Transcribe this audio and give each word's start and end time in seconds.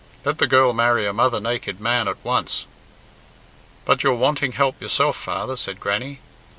Let 0.25 0.39
the 0.39 0.47
girl 0.47 0.73
marry 0.73 1.05
a 1.05 1.13
mother 1.13 1.39
naked 1.39 1.79
man 1.79 2.07
at 2.07 2.17
once." 2.25 2.65
"But 3.85 4.01
you're 4.01 4.15
wanting 4.15 4.53
help 4.53 4.81
yourself, 4.81 5.15
father," 5.15 5.55
said 5.55 5.79
Grannie. 5.79 6.21